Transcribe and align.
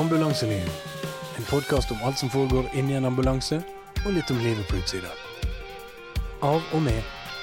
Ambulanseliv. 0.00 0.68
En 1.38 1.44
podkast 1.44 1.90
om 1.90 1.98
alt 2.02 2.18
som 2.18 2.30
foregår 2.30 2.64
inni 2.74 2.94
en 2.96 3.04
ambulanse, 3.04 3.58
og 4.06 4.14
litt 4.16 4.30
om 4.32 4.38
livet 4.40 4.64
på 4.70 4.78
utsida. 4.80 5.10
Av 6.40 6.62
og 6.72 6.80
med 6.82 7.02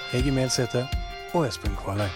Hege 0.10 0.34
Melsæter 0.34 0.88
og 1.38 1.46
Espen 1.46 1.78
Kvaløy. 1.78 2.10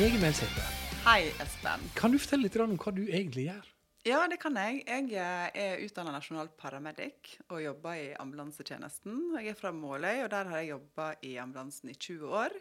Hege 0.00 0.18
Melsæter, 0.18 0.68
Hei, 1.06 1.30
Espen. 1.46 1.90
kan 1.94 2.10
du 2.10 2.18
fortelle 2.18 2.48
litt 2.48 2.58
om 2.58 2.74
hva 2.74 2.90
du 2.90 3.04
egentlig 3.06 3.52
gjør? 3.52 3.77
Ja, 4.08 4.22
det 4.30 4.38
kan 4.40 4.56
jeg. 4.56 4.84
Jeg 4.88 5.10
eh, 5.20 5.48
er 5.52 5.82
utdanna 5.84 6.14
nasjonal 6.14 6.48
paramedic 6.56 7.34
og 7.50 7.60
jobber 7.60 7.98
i 7.98 8.06
ambulansetjenesten. 8.16 9.34
Jeg 9.36 9.52
er 9.52 9.58
fra 9.58 9.72
Måløy, 9.74 10.22
og 10.24 10.30
der 10.32 10.48
har 10.48 10.62
jeg 10.62 10.70
jobba 10.72 11.10
i 11.28 11.34
ambulansen 11.42 11.92
i 11.92 11.96
20 11.96 12.32
år. 12.40 12.56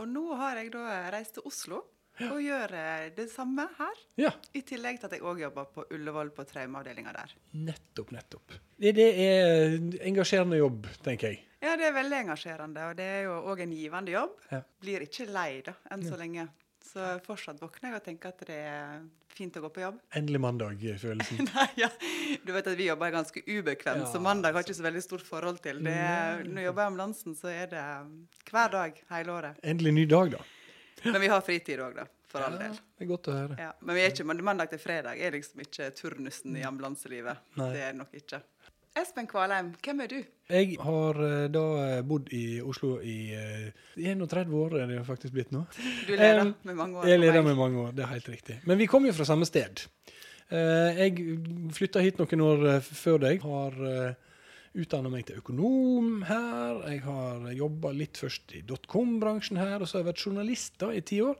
Og 0.00 0.08
nå 0.10 0.24
har 0.40 0.58
jeg 0.58 0.72
da 0.74 0.98
reist 1.14 1.36
til 1.36 1.46
Oslo 1.46 1.84
og 2.26 2.38
gjør 2.42 2.74
eh, 2.74 3.08
det 3.14 3.28
samme 3.30 3.68
her. 3.78 4.00
Ja, 4.18 4.32
I 4.58 4.64
tillegg 4.66 4.98
til 4.98 5.06
at 5.06 5.14
jeg 5.14 5.22
òg 5.22 5.44
jobber 5.44 5.68
på 5.70 5.86
Ullevål 5.94 6.32
på 6.34 6.46
traumeavdelinga 6.50 7.14
der. 7.14 7.34
nettopp, 7.54 8.10
nettopp. 8.16 8.56
Det, 8.74 8.96
det 8.98 9.10
er 9.22 9.78
engasjerende 10.08 10.58
jobb, 10.58 10.88
tenker 11.04 11.30
jeg. 11.30 11.44
Ja, 11.62 11.76
det 11.78 11.88
er 11.88 11.94
veldig 11.94 12.24
engasjerende, 12.24 12.90
og 12.90 12.98
det 12.98 13.06
er 13.06 13.22
jo 13.28 13.38
òg 13.52 13.62
en 13.62 13.74
givende 13.74 14.14
jobb. 14.14 14.34
Ja. 14.50 14.64
Blir 14.82 15.06
ikke 15.06 15.30
lei, 15.30 15.52
da, 15.66 15.78
enn 15.94 16.02
så 16.06 16.18
lenge. 16.18 16.48
Så 16.88 17.06
fortsatt 17.26 17.60
våkner 17.60 17.92
jeg 17.92 18.00
og 18.00 18.04
tenker 18.06 18.32
at 18.32 18.44
det 18.48 18.58
er 18.64 19.00
fint 19.36 19.56
å 19.58 19.62
gå 19.62 19.70
på 19.74 19.82
jobb. 19.82 19.98
Endelig 20.16 20.40
mandag-følelsen. 20.40 21.46
Nei, 21.50 21.66
ja. 21.82 21.90
Du 22.44 22.52
vet 22.54 22.70
at 22.70 22.78
vi 22.78 22.88
jobber 22.88 23.12
ganske 23.14 23.42
ubekvemt, 23.44 24.08
så 24.10 24.20
mandag 24.24 24.56
har 24.56 24.64
ikke 24.64 24.76
så 24.78 24.86
veldig 24.86 25.02
stort 25.04 25.26
forhold 25.26 25.60
til. 25.64 25.82
Det 25.84 25.94
er, 25.94 26.44
når 26.48 26.62
jeg 26.62 26.70
jobber 26.70 26.84
i 26.84 26.92
ambulansen, 26.92 27.36
så 27.38 27.52
er 27.52 27.72
det 27.74 27.82
hver 28.50 28.72
dag 28.72 29.02
hele 29.12 29.34
året. 29.36 29.60
Endelig 29.62 29.94
ny 30.00 30.06
dag, 30.10 30.38
da. 30.38 30.46
Men 31.12 31.20
vi 31.22 31.30
har 31.30 31.44
fritid 31.44 31.84
òg, 31.84 32.00
da. 32.00 32.08
For 32.28 32.44
all 32.44 32.58
del. 32.60 32.74
det 32.76 33.06
er 33.06 33.08
godt 33.08 33.28
å 33.30 33.34
høre. 33.38 33.54
Ja. 33.56 33.70
Men 33.80 33.96
vi 33.96 34.02
er 34.04 34.10
ikke, 34.12 34.24
mandag 34.28 34.68
til 34.72 34.80
fredag 34.82 35.20
er 35.24 35.32
liksom 35.32 35.62
ikke 35.64 35.86
turnusen 35.96 36.56
i 36.60 36.64
ambulanselivet. 36.68 37.40
Nei. 37.56 37.70
Det 37.72 37.84
er 37.86 37.94
det 37.94 38.00
nok 38.02 38.18
ikke. 38.20 38.42
Espen 38.98 39.26
Kvalheim, 39.30 39.72
hvem 39.84 40.00
er 40.04 40.10
du? 40.10 40.18
Jeg 40.48 40.76
har 40.80 41.18
eh, 41.24 41.46
da 41.52 41.64
eh, 41.84 41.98
bodd 42.08 42.30
i 42.34 42.60
Oslo 42.64 42.96
i 43.04 43.16
eh, 43.36 43.82
31 44.00 44.54
år, 44.58 44.78
er 44.82 44.90
det 44.90 45.02
faktisk 45.06 45.34
blitt 45.36 45.52
nå. 45.54 45.64
Du 46.08 46.14
er 46.14 46.22
leder 46.22 46.40
um, 46.46 46.54
med 46.66 46.78
mange 46.78 46.98
år. 46.98 47.06
Jeg 47.08 47.18
er 47.18 47.22
leder 47.22 47.44
med 47.46 47.58
mange 47.58 47.82
år, 47.84 47.92
det 47.96 48.04
er 48.06 48.12
helt 48.14 48.30
riktig. 48.32 48.56
Men 48.66 48.80
vi 48.80 48.88
kommer 48.90 49.12
jo 49.12 49.18
fra 49.18 49.28
samme 49.28 49.46
sted. 49.48 49.84
Eh, 50.48 51.02
Jeg 51.04 51.38
flytta 51.76 52.02
hit 52.04 52.18
noen 52.22 52.44
år 52.48 52.66
eh, 52.74 52.88
før 53.02 53.20
deg. 53.26 53.44
Har 53.44 53.76
utdanna 54.78 55.10
meg 55.12 55.26
til 55.28 55.40
økonom 55.40 56.22
her. 56.28 56.80
Jeg 56.92 57.02
har 57.04 57.46
jobba 57.56 57.92
litt 57.96 58.18
først 58.20 58.56
i 58.58 58.62
dotcom-bransjen 58.68 59.60
her, 59.60 59.78
og 59.80 59.88
så 59.88 59.98
har 59.98 60.04
jeg 60.06 60.10
vært 60.12 60.24
journalist 60.26 60.78
da 60.80 60.90
i 60.94 61.04
ti 61.04 61.20
år. 61.24 61.36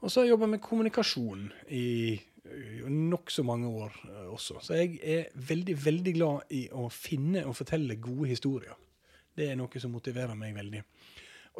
Og 0.00 0.10
så 0.12 0.20
har 0.20 0.26
jeg 0.26 0.34
jobba 0.36 0.48
med 0.54 0.62
kommunikasjon 0.64 1.46
i 1.74 1.86
eh, 2.14 2.32
nokså 2.88 3.44
mange 3.46 3.68
år 3.68 3.92
eh, 4.08 4.26
også. 4.32 4.60
Så 4.64 4.76
jeg 4.78 4.98
er 5.02 5.28
veldig, 5.48 5.76
veldig 5.84 6.14
glad 6.16 6.52
i 6.56 6.64
å 6.72 6.88
finne 6.92 7.44
og 7.48 7.56
fortelle 7.58 7.96
gode 8.02 8.30
historier. 8.32 8.76
Det 9.36 9.50
er 9.52 9.58
noe 9.60 9.80
som 9.82 9.92
motiverer 9.92 10.36
meg 10.38 10.54
veldig. 10.56 10.82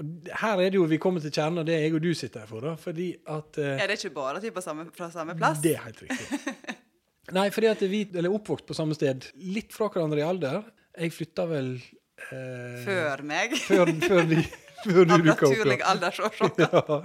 Og 0.00 0.28
her 0.42 0.60
er 0.60 0.70
det 0.72 0.76
jo 0.80 0.86
vi 0.88 0.98
kommer 1.00 1.22
til 1.24 1.32
kjernen 1.32 1.62
av 1.62 1.66
det 1.68 1.76
jeg 1.80 1.94
og 1.96 2.02
du 2.04 2.10
sitter 2.16 2.42
her 2.44 2.50
for. 2.50 2.64
da, 2.64 2.74
fordi 2.80 3.10
at... 3.32 3.58
eh, 3.62 3.78
Er 3.84 3.88
det 3.92 3.98
ikke 4.00 4.14
bare 4.16 4.36
at 4.40 4.44
vi 4.44 4.50
er 4.52 4.90
fra 4.96 5.10
samme 5.12 5.36
plass? 5.38 5.60
det 5.64 5.74
er 5.76 5.84
helt 5.86 6.02
riktig. 6.04 6.56
Nei, 7.36 7.48
fordi 7.50 7.66
at 7.72 7.80
vi 7.90 8.02
er 8.14 8.28
oppvokst 8.30 8.68
på 8.68 8.76
samme 8.76 8.94
sted. 8.94 9.24
Litt 9.42 9.72
fra 9.74 9.88
hverandre 9.90 10.20
i 10.20 10.26
alder. 10.26 10.60
Jeg 10.96 11.12
flytta 11.16 11.46
vel 11.50 11.72
eh, 11.76 12.76
Før 12.84 13.24
meg? 13.26 13.56
før, 13.64 13.90
før, 14.04 14.22
de, 14.32 14.44
før 14.86 15.08
du 15.08 15.14
dukka 15.16 15.48
opp. 15.48 15.56
naturlig 15.56 15.78
aldersårsak. 15.92 16.60
Ja, 16.66 17.00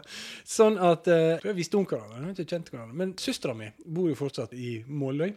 sånn 0.47 0.77
at 0.81 1.09
eh, 1.11 1.41
Jeg 1.43 1.57
visste 1.57 1.79
om 1.79 1.85
hverandre, 1.89 2.31
ikke 2.35 2.47
kjent 2.55 2.71
hverandre. 2.71 2.97
Men 3.01 3.13
søstera 3.19 3.55
mi 3.57 3.71
bor 3.85 4.09
jo 4.11 4.17
fortsatt 4.19 4.53
i 4.57 4.77
Måløy. 4.87 5.33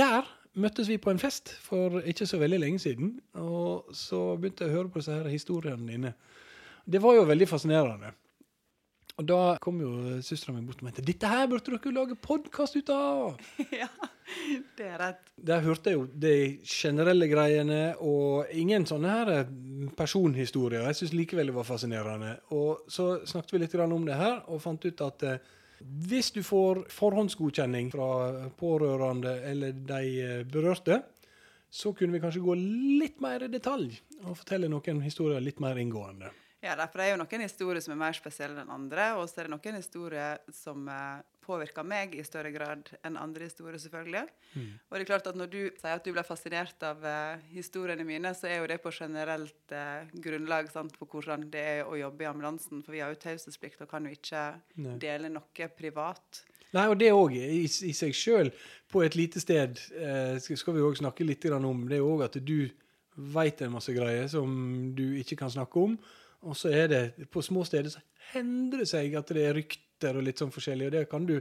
Der 0.00 0.28
møttes 0.60 0.88
vi 0.90 0.98
på 0.98 1.12
en 1.12 1.20
fest 1.22 1.52
for 1.62 2.00
ikke 2.02 2.26
så 2.26 2.40
veldig 2.42 2.58
lenge 2.64 2.82
siden. 2.82 3.14
Og 3.38 3.92
så 3.96 4.20
begynte 4.40 4.66
jeg 4.66 4.74
å 4.74 4.78
høre 4.80 4.92
på 4.92 5.02
disse 5.02 5.14
her 5.14 5.30
historiene 5.30 5.86
dine. 5.86 6.14
Det 6.90 7.00
var 7.02 7.14
jo 7.20 7.28
veldig 7.28 7.46
fascinerende. 7.50 8.10
Og 9.20 9.26
da 9.28 9.40
kom 9.60 9.82
jo 9.82 9.90
søstera 10.24 10.54
mi 10.56 10.62
bort 10.64 10.80
og 10.80 10.86
mente 10.86 11.02
dette 11.04 11.28
her 11.28 11.44
burde 11.50 11.74
dere 11.74 11.92
lage 11.92 12.16
podkast 12.24 12.78
ut 12.78 12.88
av! 12.94 13.36
ja, 13.82 13.88
det 14.78 14.86
er 14.86 14.96
rett. 15.02 15.20
Der 15.36 15.60
hørte 15.66 15.92
jeg 15.92 15.98
jo 15.98 16.06
de 16.22 16.32
generelle 16.64 17.28
greiene, 17.28 17.82
og 18.00 18.48
ingen 18.56 18.88
sånne 18.88 19.12
her 19.12 19.32
eh, 19.34 19.52
personhistorier. 19.98 20.88
Jeg 20.88 21.02
syns 21.02 21.14
likevel 21.18 21.52
det 21.52 21.58
var 21.58 21.68
fascinerende. 21.68 22.32
Og 22.56 22.88
så 22.88 23.10
snakket 23.28 23.52
vi 23.58 23.62
litt 23.66 23.78
om 23.84 24.08
det 24.08 24.16
her, 24.16 24.40
og 24.48 24.64
fant 24.64 24.88
ut 24.88 25.04
at 25.04 25.28
eh, 25.28 25.48
hvis 26.08 26.32
du 26.32 26.40
får 26.44 26.86
forhåndsgodkjenning 26.92 27.92
fra 27.92 28.10
pårørende 28.56 29.36
eller 29.52 29.76
de 29.76 30.04
eh, 30.24 30.36
berørte, 30.48 31.02
så 31.70 31.92
kunne 31.92 32.16
vi 32.16 32.24
kanskje 32.24 32.42
gå 32.42 32.56
litt 32.56 33.20
mer 33.20 33.44
i 33.44 33.52
detalj 33.52 33.92
og 34.24 34.38
fortelle 34.40 34.68
noen 34.72 35.04
historier 35.04 35.44
litt 35.44 35.60
mer 35.60 35.76
inngående. 35.78 36.32
Ja, 36.60 36.76
for 36.76 37.00
det 37.00 37.06
er 37.06 37.14
jo 37.14 37.20
noen 37.22 37.44
historier 37.46 37.80
som 37.80 37.94
er 37.94 38.00
mer 38.02 38.16
spesielle 38.16 38.60
enn 38.60 38.72
andre, 38.72 39.14
og 39.16 39.28
så 39.30 39.40
er 39.40 39.48
det 39.48 39.54
noen 39.54 39.78
historier 39.80 40.42
som 40.52 40.88
eh, 40.92 41.22
påvirker 41.40 41.86
meg 41.86 42.14
i 42.18 42.24
større 42.26 42.52
grad 42.54 42.90
enn 43.06 43.16
andre 43.18 43.48
historier, 43.48 43.78
selvfølgelig. 43.80 44.26
Og 44.90 44.94
det 44.94 45.00
er 45.00 45.08
klart 45.08 45.30
at 45.30 45.38
når 45.38 45.50
du 45.50 45.58
sier 45.80 45.96
at 45.96 46.04
du 46.04 46.12
ble 46.14 46.24
fascinert 46.26 46.84
av 46.86 47.00
eh, 47.06 47.46
historiene 47.54 48.04
mine, 48.06 48.34
så 48.36 48.50
er 48.50 48.60
jo 48.60 48.68
det 48.70 48.80
på 48.84 48.92
generelt 48.94 49.74
eh, 49.74 50.10
grunnlag 50.26 50.70
sant, 50.72 50.96
for 51.00 51.10
hvordan 51.10 51.48
det 51.52 51.64
er 51.78 51.82
å 51.88 51.96
jobbe 51.98 52.26
i 52.26 52.30
ambulansen, 52.30 52.84
for 52.84 52.96
vi 52.96 53.02
har 53.02 53.14
jo 53.14 53.22
taushetsplikt 53.24 53.82
og 53.84 53.90
kan 53.90 54.06
jo 54.06 54.14
ikke 54.14 54.44
Nei. 54.84 54.98
dele 55.02 55.32
noe 55.32 55.70
privat. 55.76 56.44
Nei, 56.76 56.86
og 56.86 57.00
det 57.00 57.10
òg 57.16 57.34
i, 57.34 57.64
i 57.64 57.94
seg 57.96 58.14
sjøl, 58.14 58.52
på 58.90 59.02
et 59.02 59.16
lite 59.18 59.42
sted, 59.42 59.80
eh, 59.96 60.36
skal 60.38 60.76
vi 60.76 60.84
òg 60.86 61.00
snakke 61.00 61.26
litt 61.26 61.48
om. 61.56 61.86
Det 61.88 61.98
er 61.98 62.06
òg 62.06 62.28
at 62.28 62.38
du 62.38 62.70
veit 63.16 63.60
en 63.62 63.74
masse 63.74 63.92
greier 63.92 64.28
som 64.30 64.50
du 64.96 65.06
ikke 65.18 65.40
kan 65.40 65.50
snakke 65.50 65.82
om. 65.82 65.96
Og 66.48 66.56
så 66.56 66.72
er 66.72 66.88
det 66.88 67.30
på 67.30 67.42
små 67.44 67.64
steder 67.68 67.92
så 67.92 68.00
hender 68.32 68.82
det 68.82 68.90
seg 68.90 69.14
at 69.18 69.30
det 69.34 69.46
er 69.48 69.56
rykter 69.58 70.16
og 70.16 70.24
litt 70.24 70.40
sånn 70.40 70.52
forskjellig. 70.54 70.86
Og 70.88 70.94
det 70.94 71.02
kan 71.10 71.26
du 71.28 71.34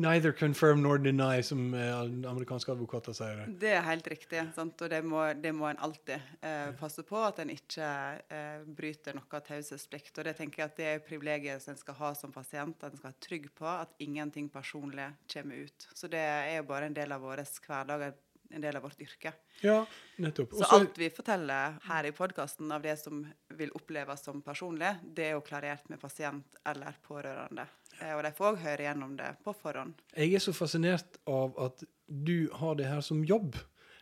neither 0.00 0.32
confirm 0.36 0.80
nor 0.84 1.00
deny, 1.02 1.42
som 1.44 1.74
eh, 1.76 1.92
amerikanske 2.30 2.72
advokater 2.72 3.16
sier. 3.16 3.42
det. 3.42 3.56
Det 3.66 3.74
er 3.76 3.84
helt 3.84 4.08
riktig, 4.08 4.40
sant? 4.56 4.80
og 4.80 4.92
det 4.92 5.02
må, 5.04 5.20
det 5.36 5.52
må 5.56 5.68
en 5.68 5.82
alltid 5.84 6.16
eh, 6.40 6.70
passe 6.80 7.04
på 7.06 7.20
at 7.20 7.42
en 7.44 7.52
ikke 7.52 7.90
eh, 8.32 8.64
bryter 8.78 9.18
noe 9.18 9.28
av 9.28 9.44
taushetsplikt. 9.48 10.14
Og 10.16 10.28
det 10.28 10.36
tenker 10.40 10.62
jeg 10.62 10.72
at 10.72 10.80
det 10.80 10.90
er 10.94 11.04
privilegiet 11.04 11.64
som 11.64 11.74
en 11.74 11.82
skal 11.82 12.00
ha 12.00 12.14
som 12.16 12.32
pasient, 12.32 12.78
at 12.80 12.92
en 12.94 13.00
skal 13.00 13.10
være 13.10 13.26
trygg 13.28 13.50
på 13.58 13.68
at 13.74 13.92
ingenting 14.06 14.48
personlig 14.52 15.10
kommer 15.32 15.66
ut. 15.66 15.90
Så 15.92 16.08
det 16.12 16.22
er 16.22 16.54
jo 16.60 16.70
bare 16.70 16.88
en 16.88 16.96
del 16.96 17.12
av 17.12 17.26
vår 17.26 17.44
hverdag, 17.66 18.08
en 18.50 18.62
del 18.62 18.76
av 18.78 18.82
vårt 18.86 19.00
yrke. 19.02 19.32
Ja, 19.60 19.82
nettopp. 20.22 20.54
Så 20.56 20.68
alt 20.76 20.98
vi 20.98 21.08
forteller 21.10 21.76
her 21.88 22.08
i 22.08 22.12
podkasten 22.16 22.72
av 22.72 22.84
det 22.84 22.96
som 23.00 23.24
vil 23.58 23.72
oppleves 23.76 24.24
som 24.24 24.42
personlig, 24.44 24.92
det 25.16 25.30
er 25.30 25.36
jo 25.36 25.44
klarert 25.46 25.88
med 25.92 26.00
pasient 26.00 26.60
eller 26.66 26.98
pårørende. 27.06 27.66
Eh, 28.00 28.12
og 28.16 28.22
de 28.26 28.32
får 28.36 28.50
òg 28.52 28.60
høre 28.64 28.88
gjennom 28.88 29.16
det 29.18 29.32
på 29.44 29.54
forhånd. 29.56 29.96
Jeg 30.16 30.36
er 30.36 30.44
så 30.44 30.54
fascinert 30.56 31.18
av 31.26 31.56
at 31.68 31.86
du 32.06 32.48
har 32.60 32.78
det 32.78 32.90
her 32.90 33.02
som 33.04 33.24
jobb. 33.26 33.56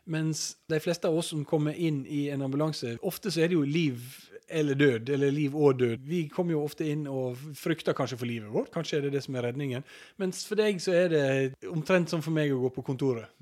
Mens 0.05 0.59
de 0.69 0.77
fleste 0.85 1.09
av 1.09 1.17
oss 1.17 1.31
som 1.33 1.47
kommer 1.49 1.77
inn 1.81 2.03
i 2.07 2.27
en 2.29 2.45
ambulanse, 2.45 2.99
ofte 3.01 3.33
så 3.33 3.45
er 3.45 3.49
det 3.49 3.57
jo 3.57 3.65
liv 3.65 4.03
eller 4.49 4.77
død, 4.77 5.09
eller 5.09 5.31
liv 5.33 5.55
og 5.57 5.79
død. 5.81 6.03
Vi 6.05 6.27
kommer 6.29 6.53
jo 6.53 6.65
ofte 6.67 6.85
inn 6.93 7.07
og 7.09 7.39
frykter 7.57 7.97
kanskje 7.97 8.19
for 8.21 8.29
livet 8.29 8.53
vårt. 8.53 8.69
Kanskje 8.75 8.99
er 8.99 9.07
det 9.07 9.15
det 9.17 9.23
som 9.25 9.39
er 9.39 9.47
redningen. 9.49 9.87
Mens 10.21 10.45
for 10.45 10.61
deg 10.61 10.83
så 10.85 10.93
er 10.99 11.09
det 11.13 11.25
omtrent 11.71 12.13
som 12.13 12.23
for 12.25 12.35
meg 12.37 12.53
å 12.53 12.61
gå 12.67 12.75
på 12.75 12.85
kontoret. 12.85 13.33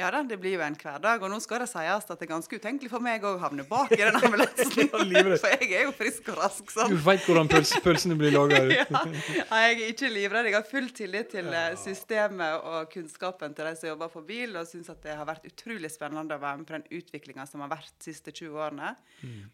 Ja 0.00 0.08
da, 0.14 0.22
det 0.24 0.38
blir 0.40 0.54
jo 0.56 0.62
en 0.64 0.76
hverdag. 0.80 1.22
Og 1.26 1.30
nå 1.32 1.38
skal 1.44 1.60
det 1.64 1.68
sies 1.70 2.06
at 2.08 2.10
det 2.16 2.24
er 2.26 2.30
ganske 2.32 2.56
utenkelig 2.60 2.90
for 2.92 3.04
meg 3.04 3.24
å 3.28 3.34
havne 3.42 3.66
bak 3.68 3.92
i 3.92 4.00
den 4.00 4.16
ambulansen. 4.16 4.88
For 5.42 5.52
jeg 5.52 5.68
er 5.76 5.84
jo 5.86 5.92
frisk 5.96 6.30
og 6.32 6.38
rask, 6.40 6.64
Du 6.64 6.72
sant. 6.74 6.94
veit 7.04 7.24
hvordan 7.28 7.50
pøls 7.52 7.72
pølsene 7.84 8.16
blir 8.20 8.32
laga. 8.34 8.62
Ja. 8.80 8.86
Jeg 9.60 9.76
er 9.76 9.92
ikke 9.92 10.08
livredd. 10.12 10.48
Jeg 10.48 10.56
har 10.56 10.66
full 10.68 10.88
tillit 10.96 11.30
til 11.34 11.48
eh, 11.52 11.74
systemet 11.80 12.64
og 12.66 12.88
kunnskapen 12.92 13.54
til 13.56 13.68
de 13.68 13.72
som 13.78 13.90
jobber 13.92 14.10
for 14.12 14.26
bil, 14.26 14.54
og 14.58 14.68
syns 14.68 14.88
at 14.92 15.02
det 15.04 15.16
har 15.18 15.26
vært 15.28 15.46
utrolig 15.50 15.90
spennende 15.92 16.36
å 16.38 16.42
være 16.42 16.60
med 16.62 16.68
på 16.70 16.76
den 16.78 16.86
utviklinga 17.00 17.46
som 17.50 17.62
har 17.64 17.70
vært 17.72 17.92
de 17.98 18.08
siste 18.10 18.32
20 18.34 18.56
årene. 18.56 18.94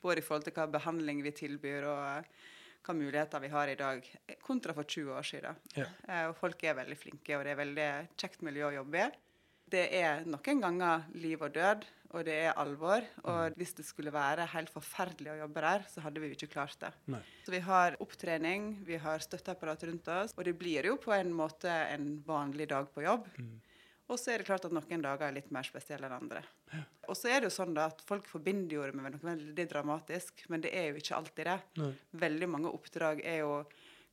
Både 0.03 0.23
i 0.23 0.27
forhold 0.27 0.47
til 0.47 0.55
hva 0.57 0.69
behandling 0.79 1.23
vi 1.27 1.33
tilbyr, 1.43 1.89
og 1.91 2.03
eh, 2.13 2.47
hva 2.87 2.95
muligheter 2.95 3.43
vi 3.43 3.49
har 3.51 3.71
i 3.73 3.79
dag, 3.79 4.05
kontra 4.47 4.75
for 4.77 4.87
20 4.87 5.17
år 5.19 5.27
siden. 5.27 5.57
Ja. 5.75 5.87
Eh, 6.07 6.29
folk 6.39 6.63
er 6.63 6.77
veldig 6.79 6.99
flinke, 7.01 7.35
og 7.39 7.43
det 7.49 7.55
er 7.57 7.63
veldig 7.65 7.89
kjekt 8.21 8.45
miljø 8.47 8.69
å 8.71 8.75
jobbe 8.81 9.03
i. 9.03 9.09
Det 9.71 9.87
er 9.99 10.27
noen 10.31 10.61
ganger 10.63 11.07
liv 11.19 11.41
og 11.43 11.55
død, 11.57 11.85
og 12.15 12.25
det 12.29 12.37
er 12.47 12.59
alvor. 12.61 13.05
Og 13.27 13.57
hvis 13.59 13.75
det 13.79 13.87
skulle 13.89 14.13
være 14.15 14.47
helt 14.53 14.71
forferdelig 14.73 15.33
å 15.33 15.39
jobbe 15.43 15.65
der, 15.65 15.87
så 15.91 16.05
hadde 16.05 16.23
vi 16.23 16.31
ikke 16.37 16.53
klart 16.53 16.79
det. 16.83 16.93
Nei. 17.13 17.23
Så 17.47 17.55
vi 17.55 17.63
har 17.67 17.99
opptrening, 18.03 18.69
vi 18.87 19.01
har 19.03 19.25
støtteapparat 19.25 19.87
rundt 19.89 20.11
oss, 20.15 20.37
og 20.37 20.47
det 20.47 20.55
blir 20.59 20.87
jo 20.87 20.99
på 21.03 21.15
en 21.17 21.35
måte 21.35 21.73
en 21.91 22.13
vanlig 22.27 22.71
dag 22.73 22.87
på 22.95 23.05
jobb. 23.07 23.27
Og 24.07 24.21
så 24.23 24.31
er 24.31 24.39
det 24.39 24.47
klart 24.47 24.65
at 24.69 24.75
noen 24.75 25.03
dager 25.03 25.27
er 25.27 25.35
litt 25.35 25.51
mer 25.51 25.67
spesielle 25.67 26.07
enn 26.07 26.15
andre. 26.15 26.45
Og 27.11 27.19
så 27.19 27.31
er 27.31 27.43
det 27.43 27.51
jo 27.51 27.57
sånn 27.57 27.75
da 27.75 27.89
at 27.91 28.05
folk 28.07 28.29
forbinder 28.31 28.79
jo 28.79 28.87
det 28.87 28.95
med 28.95 29.17
noe 29.17 29.27
veldig 29.33 29.67
dramatisk, 29.73 30.45
men 30.53 30.63
det 30.63 30.71
er 30.79 30.93
jo 30.93 31.01
ikke 31.03 31.19
alltid 31.19 31.51
det. 31.51 31.59
Nei. 31.83 31.91
Veldig 32.23 32.49
mange 32.55 32.71
oppdrag 32.71 33.25
er 33.27 33.41
jo 33.43 33.53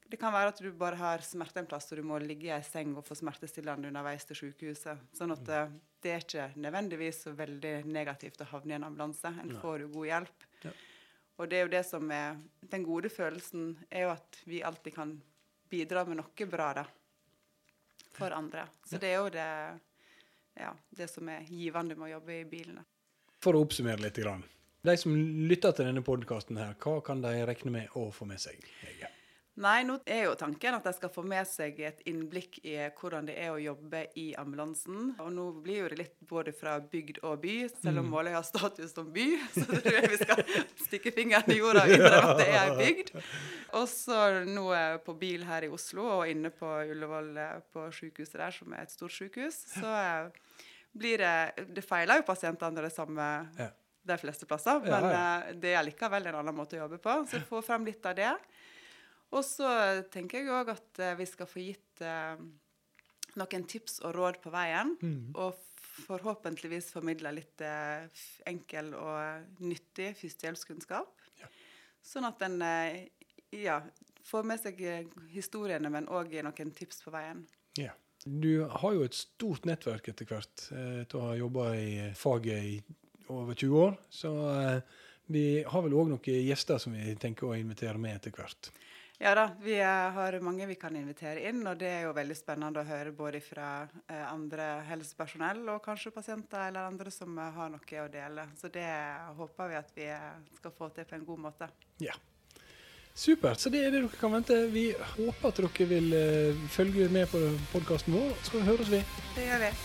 Det 0.09 0.19
kan 0.21 0.33
være 0.33 0.51
at 0.53 0.61
du 0.61 0.69
bare 0.77 0.99
har 0.99 1.23
smerte 1.25 1.61
en 1.61 1.67
plass, 1.69 1.89
og 1.91 1.99
du 1.99 2.05
må 2.05 2.19
ligge 2.21 2.49
i 2.49 2.53
ei 2.53 2.63
seng 2.65 2.93
og 2.99 3.05
få 3.07 3.15
smertestillende 3.17 3.89
underveis 3.89 4.27
til 4.29 4.37
sykehuset. 4.37 5.05
Sånn 5.15 5.33
at 5.33 5.43
mm. 5.47 5.77
det 6.03 6.11
er 6.11 6.25
ikke 6.25 6.47
nødvendigvis 6.61 7.23
så 7.25 7.35
veldig 7.37 7.75
negativt 7.89 8.43
å 8.43 8.49
havne 8.51 8.75
i 8.75 8.77
en 8.77 8.87
ambulanse. 8.89 9.31
En 9.41 9.55
får 9.61 9.85
jo 9.85 9.93
god 9.95 10.09
hjelp. 10.11 10.49
Ja. 10.67 10.73
Og 11.41 11.49
det 11.49 11.57
er 11.57 11.65
jo 11.65 11.71
det 11.73 11.81
som 11.87 12.11
er 12.13 12.35
Den 12.69 12.83
gode 12.85 13.09
følelsen 13.09 13.71
er 13.89 14.05
jo 14.05 14.11
at 14.13 14.41
vi 14.45 14.61
alltid 14.63 14.93
kan 14.95 15.15
bidra 15.69 16.05
med 16.05 16.19
noe 16.21 16.49
bra, 16.49 16.69
da. 16.77 16.85
For 18.13 18.29
andre. 18.37 18.67
Så 18.85 18.99
det 19.01 19.09
er 19.09 19.17
jo 19.17 19.29
det, 19.33 19.49
ja, 20.61 20.73
det 20.93 21.07
som 21.09 21.29
er 21.33 21.47
givende 21.49 21.97
med 21.97 22.11
å 22.11 22.11
jobbe 22.19 22.35
i 22.43 22.43
bilen. 22.45 22.83
For 23.41 23.57
å 23.57 23.63
oppsummere 23.65 24.05
litt. 24.05 24.21
Grann. 24.21 24.45
De 24.83 24.93
som 24.99 25.15
lytter 25.49 25.73
til 25.73 25.89
denne 25.89 26.03
podkasten, 26.05 26.59
hva 26.59 26.95
kan 27.05 27.23
de 27.23 27.33
regne 27.49 27.73
med 27.79 27.97
å 27.97 28.09
få 28.13 28.29
med 28.29 28.41
seg? 28.43 28.61
Hege? 28.83 29.12
Nei, 29.61 29.83
nå 29.85 29.99
er 30.09 30.23
jo 30.25 30.31
tanken 30.33 30.73
at 30.73 30.87
de 30.87 30.91
skal 30.97 31.11
få 31.13 31.21
med 31.29 31.45
seg 31.45 31.77
et 31.85 31.99
innblikk 32.09 32.55
i 32.65 32.73
hvordan 32.97 33.27
det 33.27 33.35
er 33.37 33.51
å 33.53 33.59
jobbe 33.61 33.99
i 34.17 34.31
ambulansen. 34.41 35.11
Og 35.21 35.29
nå 35.35 35.45
blir 35.61 35.83
jo 35.83 35.89
det 35.91 35.99
litt 35.99 36.15
både 36.25 36.55
fra 36.57 36.79
bygd 36.81 37.19
og 37.21 37.43
by, 37.43 37.57
selv 37.83 38.01
om 38.01 38.09
Måløy 38.09 38.31
har 38.33 38.47
status 38.47 38.95
som 38.95 39.11
by. 39.13 39.27
Så 39.53 39.67
tror 39.69 39.99
jeg 39.99 40.09
vi 40.09 40.19
skal 40.23 40.41
stikke 40.87 41.13
fingeren 41.13 41.53
i 41.53 41.59
jorda 41.59 41.85
og 41.85 41.93
innrømme 41.93 42.31
at 42.31 42.41
det 42.41 42.47
er 42.49 42.63
ei 42.63 42.79
bygd. 42.79 43.13
Og 43.77 43.85
så 43.89 44.17
nå 44.49 44.65
jeg 44.73 45.03
på 45.05 45.17
bil 45.21 45.45
her 45.45 45.67
i 45.67 45.71
Oslo 45.73 46.09
og 46.15 46.33
inne 46.33 46.49
på 46.53 46.73
Ullevål 46.89 47.31
eh, 47.45 47.55
på 47.73 47.85
sykehuset 47.93 48.41
der, 48.41 48.57
som 48.57 48.73
er 48.73 48.87
et 48.87 48.93
stort 48.93 49.13
sykehus, 49.13 49.61
så 49.77 49.93
eh, 50.01 50.59
blir 50.97 51.21
det 51.21 51.69
Det 51.77 51.85
feiler 51.85 52.21
jo 52.21 52.25
pasientene 52.27 52.81
det 52.85 52.93
samme 52.93 53.29
de 54.03 54.17
fleste 54.19 54.45
plasser, 54.49 54.81
men 54.83 55.07
eh, 55.09 55.53
det 55.61 55.77
er 55.77 55.85
likevel 55.87 56.27
en 56.29 56.41
annen 56.41 56.57
måte 56.57 56.77
å 56.77 56.83
jobbe 56.83 56.99
på. 57.01 57.15
Så 57.29 57.41
få 57.47 57.61
frem 57.65 57.85
litt 57.87 58.05
av 58.09 58.17
det. 58.17 58.33
Og 59.33 59.41
så 59.45 59.67
tenker 60.13 60.43
jeg 60.43 60.53
òg 60.53 60.69
at 60.75 61.01
eh, 61.01 61.15
vi 61.17 61.25
skal 61.29 61.49
få 61.49 61.63
gitt 61.63 62.03
eh, 62.05 62.37
noen 63.39 63.67
tips 63.69 63.99
og 64.05 64.13
råd 64.17 64.39
på 64.43 64.53
veien. 64.53 64.93
Mm. 65.01 65.33
Og 65.33 65.57
forhåpentligvis 66.05 66.91
formidle 66.93 67.33
litt 67.35 67.61
eh, 67.65 68.05
enkel 68.49 68.93
og 68.97 69.59
nyttig 69.65 70.13
førstehjelpskunnskap. 70.21 71.27
Ja. 71.41 71.49
Sånn 72.03 72.27
at 72.29 72.41
en 72.45 72.57
ja, 73.53 73.77
får 74.27 74.47
med 74.49 74.59
seg 74.61 74.81
historiene, 75.31 75.89
men 75.93 76.09
òg 76.11 76.33
noen 76.43 76.73
tips 76.75 77.03
på 77.05 77.13
veien. 77.13 77.45
Ja. 77.79 77.93
Du 78.23 78.63
har 78.63 78.93
jo 78.95 79.03
et 79.03 79.17
stort 79.17 79.65
nettverk 79.67 80.05
etter 80.13 80.27
hvert. 80.29 80.67
eh, 80.71 81.01
Etter 81.03 81.19
å 81.19 81.25
ha 81.31 81.39
jobba 81.39 81.71
i 81.75 82.11
faget 82.15 82.69
i 82.69 82.77
over 83.33 83.57
20 83.57 83.81
år. 83.81 83.97
Så 84.13 84.31
vi 85.33 85.63
har 85.63 85.83
vel 85.83 85.95
òg 85.97 86.09
noen 86.11 86.45
gjester 86.47 86.79
som 86.79 86.95
vi 86.95 87.15
tenker 87.19 87.49
å 87.49 87.57
invitere 87.57 87.97
med 87.99 88.19
etter 88.19 88.31
hvert. 88.35 88.69
Ja 89.23 89.35
da, 89.35 89.51
vi 89.61 89.79
eh, 89.79 89.87
har 89.87 90.35
mange 90.43 90.65
vi 90.67 90.75
kan 90.75 90.95
invitere 90.99 91.45
inn, 91.47 91.61
og 91.63 91.77
det 91.79 91.87
er 91.87 92.01
jo 92.03 92.09
veldig 92.17 92.35
spennende 92.35 92.81
å 92.81 92.89
høre 92.89 93.13
både 93.15 93.39
fra 93.39 93.85
eh, 94.11 94.25
andre 94.27 94.65
helsepersonell 94.89 95.61
og 95.71 95.79
kanskje 95.85 96.11
pasienter 96.11 96.65
eller 96.65 96.89
andre 96.89 97.13
som 97.15 97.39
eh, 97.39 97.53
har 97.55 97.71
noe 97.71 98.01
å 98.03 98.09
dele. 98.11 98.45
Så 98.59 98.67
det 98.67 98.83
håper 99.39 99.71
vi 99.71 99.79
at 99.79 99.95
vi 99.95 100.09
skal 100.59 100.75
få 100.75 100.91
til 100.91 101.07
på 101.07 101.15
en 101.15 101.25
god 101.31 101.43
måte. 101.45 101.71
Ja. 102.03 102.19
Supert. 103.15 103.63
Så 103.63 103.71
det 103.71 103.85
er 103.85 103.95
det 103.95 104.03
dere 104.03 104.19
kan 104.19 104.35
vente. 104.35 104.59
Vi 104.75 104.89
håper 105.15 105.53
at 105.53 105.63
dere 105.63 105.91
vil 105.95 106.19
følge 106.75 107.07
med 107.07 107.31
på 107.31 107.45
podkasten 107.71 108.19
vår. 108.19 108.35
Så 108.43 108.67
høres 108.67 108.91
vi 108.91 109.05
Det 109.37 109.47
gjør 109.47 109.69
vi. 109.69 109.75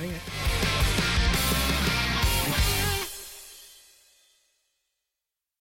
lenge. 0.00 0.79